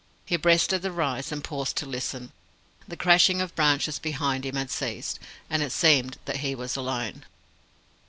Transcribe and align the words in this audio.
He 0.25 0.35
breasted 0.35 0.81
the 0.81 0.91
rise, 0.91 1.31
and 1.31 1.43
paused 1.43 1.75
to 1.77 1.85
listen. 1.85 2.31
The 2.87 2.97
crashing 2.97 3.39
of 3.39 3.53
branches 3.53 3.99
behind 3.99 4.47
him 4.47 4.55
had 4.55 4.71
ceased, 4.71 5.19
and 5.47 5.61
it 5.61 5.71
seemed 5.71 6.17
that 6.25 6.37
he 6.37 6.55
was 6.55 6.75
alone. 6.75 7.23